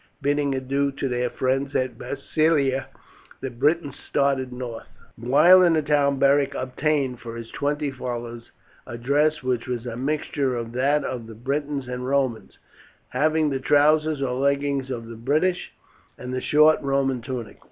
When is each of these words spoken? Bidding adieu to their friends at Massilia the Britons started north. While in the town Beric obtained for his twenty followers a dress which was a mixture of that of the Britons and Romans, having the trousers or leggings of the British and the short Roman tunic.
Bidding 0.19 0.55
adieu 0.55 0.91
to 0.93 1.07
their 1.07 1.29
friends 1.29 1.75
at 1.75 1.99
Massilia 1.99 2.87
the 3.39 3.51
Britons 3.51 3.95
started 4.09 4.51
north. 4.51 4.87
While 5.15 5.61
in 5.61 5.73
the 5.73 5.83
town 5.83 6.17
Beric 6.17 6.55
obtained 6.55 7.19
for 7.19 7.35
his 7.35 7.51
twenty 7.51 7.91
followers 7.91 8.49
a 8.87 8.97
dress 8.97 9.43
which 9.43 9.67
was 9.67 9.85
a 9.85 9.95
mixture 9.95 10.55
of 10.55 10.71
that 10.71 11.03
of 11.03 11.27
the 11.27 11.35
Britons 11.35 11.87
and 11.87 12.07
Romans, 12.07 12.57
having 13.09 13.51
the 13.51 13.59
trousers 13.59 14.23
or 14.23 14.39
leggings 14.39 14.89
of 14.89 15.05
the 15.05 15.15
British 15.15 15.71
and 16.17 16.33
the 16.33 16.41
short 16.41 16.81
Roman 16.81 17.21
tunic. 17.21 17.57